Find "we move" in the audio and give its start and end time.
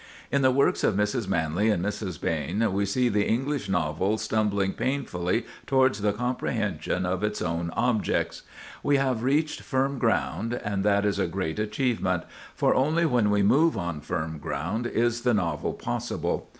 13.29-13.77